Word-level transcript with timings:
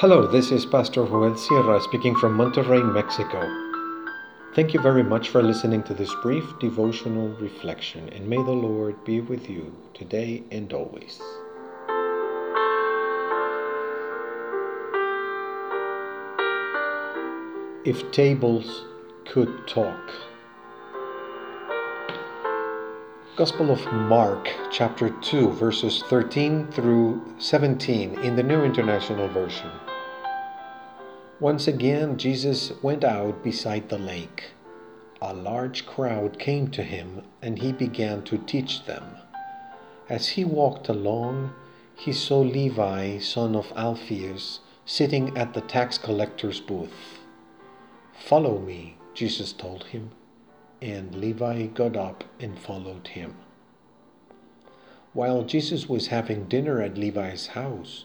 Hello, 0.00 0.26
this 0.26 0.52
is 0.52 0.66
Pastor 0.66 1.06
Joel 1.06 1.38
Sierra 1.38 1.80
speaking 1.80 2.14
from 2.16 2.36
Monterrey, 2.36 2.84
Mexico. 2.92 3.40
Thank 4.54 4.74
you 4.74 4.80
very 4.82 5.02
much 5.02 5.30
for 5.30 5.42
listening 5.42 5.82
to 5.84 5.94
this 5.94 6.14
brief 6.16 6.44
devotional 6.60 7.28
reflection, 7.40 8.10
and 8.10 8.28
may 8.28 8.36
the 8.36 8.50
Lord 8.50 9.02
be 9.06 9.22
with 9.22 9.48
you 9.48 9.74
today 9.94 10.42
and 10.50 10.70
always. 10.74 11.18
If 17.86 18.12
tables 18.12 18.84
could 19.24 19.66
talk. 19.66 20.10
Gospel 23.36 23.70
of 23.70 23.82
Mark, 23.92 24.50
chapter 24.70 25.08
2, 25.08 25.52
verses 25.52 26.02
13 26.08 26.66
through 26.66 27.22
17 27.38 28.18
in 28.20 28.36
the 28.36 28.42
New 28.42 28.62
International 28.62 29.28
Version. 29.28 29.70
Once 31.40 31.68
again, 31.68 32.16
Jesus 32.16 32.72
went 32.82 33.04
out 33.04 33.42
beside 33.42 33.88
the 33.88 33.98
lake. 33.98 34.52
A 35.20 35.34
large 35.34 35.86
crowd 35.86 36.38
came 36.38 36.68
to 36.68 36.82
him, 36.82 37.22
and 37.42 37.58
he 37.58 37.72
began 37.72 38.22
to 38.24 38.38
teach 38.38 38.84
them. 38.84 39.04
As 40.08 40.28
he 40.30 40.44
walked 40.44 40.88
along, 40.88 41.52
he 41.94 42.12
saw 42.12 42.40
Levi, 42.40 43.18
son 43.18 43.54
of 43.54 43.72
Alphaeus, 43.76 44.60
sitting 44.84 45.36
at 45.36 45.54
the 45.54 45.60
tax 45.62 45.98
collector's 45.98 46.60
booth. 46.60 47.20
Follow 48.12 48.58
me, 48.58 48.96
Jesus 49.14 49.52
told 49.52 49.84
him 49.84 50.10
and 50.82 51.14
Levi 51.14 51.66
got 51.66 51.96
up 51.96 52.24
and 52.38 52.58
followed 52.58 53.08
him. 53.08 53.34
While 55.12 55.44
Jesus 55.44 55.88
was 55.88 56.08
having 56.08 56.44
dinner 56.44 56.82
at 56.82 56.98
Levi's 56.98 57.48
house, 57.48 58.04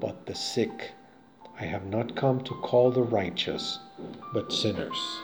but 0.00 0.26
the 0.26 0.34
sick. 0.34 0.92
I 1.60 1.64
have 1.64 1.84
not 1.84 2.16
come 2.16 2.42
to 2.44 2.54
call 2.54 2.90
the 2.90 3.02
righteous, 3.02 3.78
but 4.32 4.50
sinners. 4.50 5.20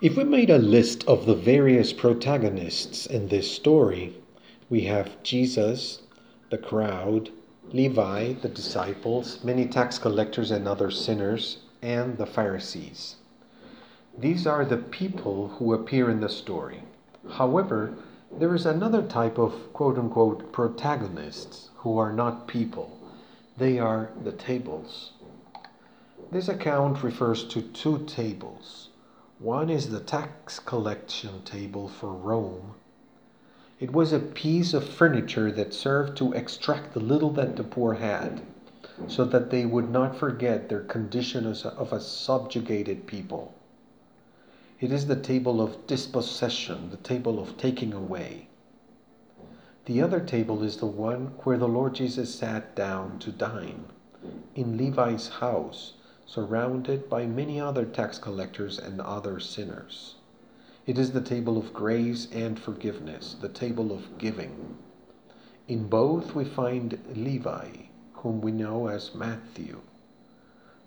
If 0.00 0.16
we 0.16 0.24
made 0.24 0.50
a 0.50 0.58
list 0.58 1.04
of 1.06 1.26
the 1.26 1.36
various 1.36 1.92
protagonists 1.92 3.06
in 3.06 3.28
this 3.28 3.48
story, 3.48 4.16
we 4.68 4.80
have 4.80 5.22
Jesus, 5.22 6.02
the 6.50 6.58
crowd, 6.58 7.30
Levi, 7.70 8.32
the 8.32 8.48
disciples, 8.48 9.44
many 9.44 9.66
tax 9.66 9.98
collectors 9.98 10.50
and 10.50 10.66
other 10.66 10.90
sinners, 10.90 11.58
and 11.80 12.18
the 12.18 12.26
Pharisees. 12.26 13.14
These 14.22 14.46
are 14.46 14.64
the 14.64 14.76
people 14.76 15.48
who 15.48 15.74
appear 15.74 16.08
in 16.08 16.20
the 16.20 16.28
story. 16.28 16.84
However, 17.28 17.94
there 18.30 18.54
is 18.54 18.64
another 18.64 19.02
type 19.02 19.36
of 19.36 19.72
quote 19.72 19.98
unquote 19.98 20.52
protagonists 20.52 21.70
who 21.78 21.98
are 21.98 22.12
not 22.12 22.46
people. 22.46 22.98
They 23.58 23.80
are 23.80 24.10
the 24.22 24.30
tables. 24.30 25.14
This 26.30 26.48
account 26.48 27.02
refers 27.02 27.42
to 27.48 27.62
two 27.62 28.04
tables. 28.06 28.90
One 29.40 29.68
is 29.68 29.90
the 29.90 29.98
tax 29.98 30.60
collection 30.60 31.42
table 31.42 31.88
for 31.88 32.12
Rome, 32.12 32.74
it 33.80 33.92
was 33.92 34.12
a 34.12 34.20
piece 34.20 34.74
of 34.74 34.84
furniture 34.84 35.50
that 35.50 35.74
served 35.74 36.16
to 36.18 36.32
extract 36.34 36.94
the 36.94 37.00
little 37.00 37.30
that 37.30 37.56
the 37.56 37.64
poor 37.64 37.94
had, 37.94 38.40
so 39.08 39.24
that 39.24 39.50
they 39.50 39.66
would 39.66 39.90
not 39.90 40.14
forget 40.14 40.68
their 40.68 40.84
condition 40.84 41.44
of 41.44 41.92
a 41.92 42.00
subjugated 42.00 43.08
people. 43.08 43.54
It 44.82 44.90
is 44.90 45.06
the 45.06 45.14
table 45.14 45.62
of 45.62 45.86
dispossession, 45.86 46.90
the 46.90 46.96
table 46.96 47.38
of 47.38 47.56
taking 47.56 47.92
away. 47.92 48.48
The 49.84 50.02
other 50.02 50.18
table 50.18 50.64
is 50.64 50.78
the 50.78 50.86
one 50.86 51.34
where 51.44 51.56
the 51.56 51.68
Lord 51.68 51.94
Jesus 51.94 52.34
sat 52.34 52.74
down 52.74 53.20
to 53.20 53.30
dine, 53.30 53.84
in 54.56 54.76
Levi's 54.76 55.28
house, 55.28 55.92
surrounded 56.26 57.08
by 57.08 57.26
many 57.26 57.60
other 57.60 57.84
tax 57.84 58.18
collectors 58.18 58.76
and 58.76 59.00
other 59.00 59.38
sinners. 59.38 60.16
It 60.84 60.98
is 60.98 61.12
the 61.12 61.20
table 61.20 61.56
of 61.56 61.72
grace 61.72 62.26
and 62.32 62.58
forgiveness, 62.58 63.36
the 63.40 63.48
table 63.48 63.92
of 63.92 64.18
giving. 64.18 64.78
In 65.68 65.86
both 65.86 66.34
we 66.34 66.44
find 66.44 66.98
Levi, 67.14 67.68
whom 68.14 68.40
we 68.40 68.50
know 68.50 68.88
as 68.88 69.14
Matthew. 69.14 69.80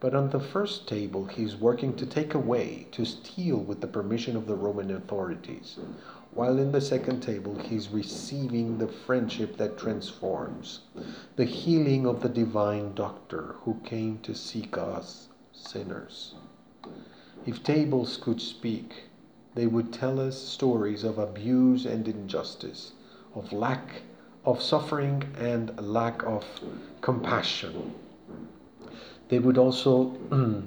But 0.01 0.13
on 0.13 0.29
the 0.29 0.39
first 0.39 0.87
table, 0.87 1.25
he 1.25 1.43
is 1.43 1.55
working 1.55 1.95
to 1.95 2.05
take 2.05 2.33
away, 2.33 2.87
to 2.91 3.05
steal 3.05 3.57
with 3.57 3.79
the 3.81 3.87
permission 3.87 4.35
of 4.35 4.45
the 4.45 4.55
Roman 4.55 4.91
authorities, 4.91 5.77
while 6.31 6.59
in 6.59 6.73
the 6.73 6.81
second 6.81 7.21
table, 7.21 7.55
he 7.55 7.77
is 7.77 7.89
receiving 7.89 8.77
the 8.77 8.89
friendship 8.89 9.55
that 9.57 9.77
transforms, 9.77 10.81
the 11.37 11.45
healing 11.45 12.05
of 12.05 12.21
the 12.21 12.29
divine 12.29 12.93
doctor 12.93 13.55
who 13.61 13.75
came 13.85 14.19
to 14.19 14.35
seek 14.35 14.77
us 14.77 15.29
sinners. 15.53 16.35
If 17.45 17.63
tables 17.63 18.17
could 18.17 18.41
speak, 18.41 19.05
they 19.55 19.65
would 19.67 19.93
tell 19.93 20.19
us 20.19 20.37
stories 20.37 21.05
of 21.05 21.17
abuse 21.17 21.85
and 21.85 22.05
injustice, 22.07 22.91
of 23.33 23.53
lack 23.53 24.01
of 24.43 24.61
suffering 24.61 25.23
and 25.39 25.71
lack 25.81 26.21
of 26.23 26.45
compassion. 26.99 27.93
They 29.27 29.39
would 29.39 29.57
also 29.57 30.15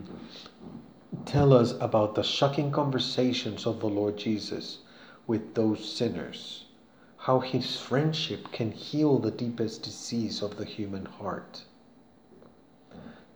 tell 1.27 1.53
us 1.53 1.75
about 1.81 2.15
the 2.17 2.25
shocking 2.25 2.73
conversations 2.73 3.67
of 3.67 3.79
the 3.79 3.87
Lord 3.87 4.17
Jesus 4.17 4.79
with 5.29 5.55
those 5.55 5.85
sinners, 5.91 6.65
how 7.19 7.39
his 7.39 7.77
friendship 7.77 8.51
can 8.51 8.73
heal 8.73 9.19
the 9.19 9.31
deepest 9.31 9.83
disease 9.83 10.43
of 10.43 10.57
the 10.57 10.65
human 10.65 11.07
heart. 11.07 11.65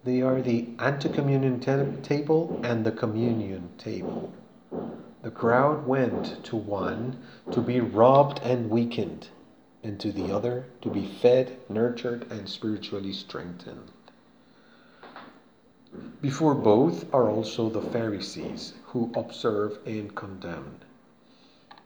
They 0.05 0.23
are 0.23 0.43
the 0.43 0.71
anti-communion 0.81 1.61
table 2.03 2.61
and 2.65 2.85
the 2.85 2.91
communion 2.91 3.69
table. 3.79 4.33
The 5.23 5.31
crowd 5.31 5.87
went 5.87 6.43
to 6.47 6.57
one 6.57 7.19
to 7.53 7.61
be 7.61 7.79
robbed 7.79 8.41
and 8.43 8.69
weakened, 8.69 9.29
and 9.85 10.01
to 10.01 10.11
the 10.11 10.35
other 10.35 10.67
to 10.81 10.91
be 10.91 11.07
fed, 11.07 11.59
nurtured, 11.69 12.27
and 12.33 12.49
spiritually 12.49 13.13
strengthened. 13.13 13.93
Before 16.23 16.55
both 16.55 17.05
are 17.13 17.29
also 17.29 17.69
the 17.69 17.83
Pharisees, 17.83 18.73
who 18.87 19.13
observe 19.15 19.79
and 19.85 20.15
condemn. 20.15 20.77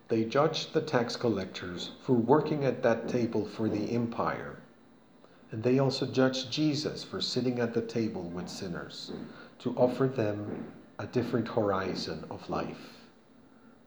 They 0.06 0.24
judge 0.24 0.70
the 0.70 0.80
tax 0.80 1.16
collectors 1.16 1.90
for 2.02 2.12
working 2.12 2.64
at 2.64 2.84
that 2.84 3.08
table 3.08 3.44
for 3.44 3.68
the 3.68 3.90
empire. 3.90 4.60
And 5.50 5.64
they 5.64 5.80
also 5.80 6.06
judge 6.06 6.50
Jesus 6.50 7.02
for 7.02 7.20
sitting 7.20 7.58
at 7.58 7.74
the 7.74 7.80
table 7.80 8.22
with 8.22 8.48
sinners 8.48 9.10
to 9.58 9.74
offer 9.74 10.06
them 10.06 10.66
a 11.00 11.08
different 11.08 11.48
horizon 11.48 12.26
of 12.30 12.48
life. 12.48 13.08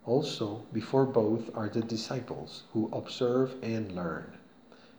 Also, 0.06 0.64
before 0.74 1.06
both 1.06 1.50
are 1.56 1.70
the 1.70 1.80
disciples 1.80 2.64
who 2.74 2.90
observe 2.92 3.56
and 3.64 3.94
learn. 3.94 4.34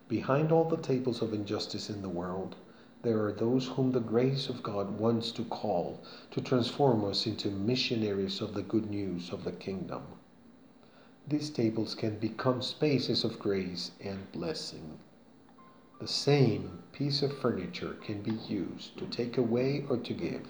Behind 0.07 0.51
all 0.51 0.65
the 0.65 0.77
tables 0.77 1.21
of 1.21 1.31
injustice 1.31 1.91
in 1.91 2.01
the 2.01 2.09
world, 2.09 2.55
there 3.03 3.23
are 3.23 3.31
those 3.31 3.67
whom 3.67 3.91
the 3.91 3.99
grace 3.99 4.47
of 4.47 4.61
God 4.61 4.99
wants 4.99 5.31
to 5.31 5.43
call 5.45 6.01
to 6.29 6.41
transform 6.41 7.03
us 7.03 7.25
into 7.25 7.49
missionaries 7.49 8.41
of 8.41 8.53
the 8.53 8.61
good 8.61 8.89
news 8.89 9.31
of 9.31 9.43
the 9.43 9.51
kingdom. 9.51 10.03
These 11.27 11.49
tables 11.49 11.95
can 11.95 12.19
become 12.19 12.61
spaces 12.61 13.23
of 13.23 13.39
grace 13.39 13.91
and 13.99 14.31
blessing. 14.31 14.99
The 15.99 16.07
same 16.07 16.83
piece 16.91 17.21
of 17.21 17.37
furniture 17.37 17.93
can 18.01 18.21
be 18.21 18.31
used 18.31 18.97
to 18.97 19.05
take 19.05 19.37
away 19.37 19.85
or 19.87 19.97
to 19.97 20.13
give, 20.13 20.47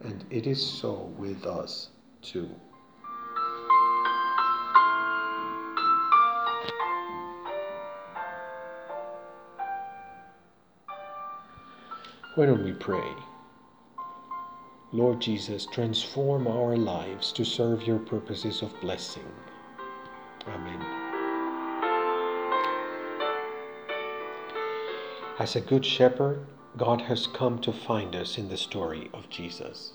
and 0.00 0.24
it 0.30 0.46
is 0.46 0.64
so 0.64 1.12
with 1.16 1.46
us 1.46 1.90
too. 2.20 2.50
Why 12.36 12.44
don't 12.44 12.64
we 12.64 12.74
pray? 12.74 13.14
Lord 14.92 15.20
Jesus, 15.20 15.64
transform 15.64 16.46
our 16.46 16.76
lives 16.76 17.32
to 17.32 17.46
serve 17.46 17.84
your 17.84 17.98
purposes 17.98 18.60
of 18.60 18.78
blessing. 18.82 19.24
Amen. 20.46 20.82
As 25.38 25.56
a 25.56 25.62
good 25.62 25.86
shepherd, 25.86 26.46
God 26.76 27.00
has 27.00 27.26
come 27.26 27.58
to 27.60 27.72
find 27.72 28.14
us 28.14 28.36
in 28.36 28.50
the 28.50 28.58
story 28.58 29.08
of 29.14 29.30
Jesus. 29.30 29.92